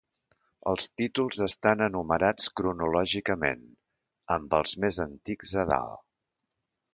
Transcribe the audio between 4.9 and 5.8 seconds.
antics a